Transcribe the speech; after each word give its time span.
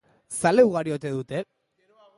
Zale 0.37 0.65
ugari 0.69 0.95
ote 0.97 1.13
dute? 1.19 1.45